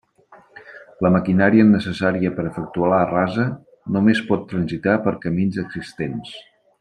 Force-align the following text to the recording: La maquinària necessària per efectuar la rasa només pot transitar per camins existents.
La 1.05 1.11
maquinària 1.15 1.65
necessària 1.73 2.31
per 2.39 2.45
efectuar 2.53 2.89
la 2.93 3.03
rasa 3.11 3.45
només 3.99 4.23
pot 4.31 4.51
transitar 4.55 4.97
per 5.05 5.17
camins 5.27 5.65
existents. 5.69 6.35